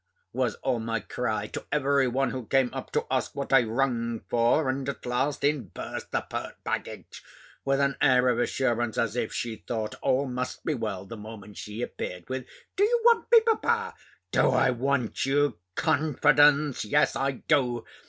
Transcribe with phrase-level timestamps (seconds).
[0.33, 4.21] was all my cry, to every one who came up to ask what I rung
[4.29, 4.67] for.
[4.67, 7.21] And, at last, in burst the pert baggage,
[7.65, 11.57] with an air of assurance, as if she thought all must be well the moment
[11.57, 13.93] she appeared, with "Do you want me, papa?"
[14.31, 16.83] "Do I want you, Confidence?
[16.83, 17.85] Yes, I do.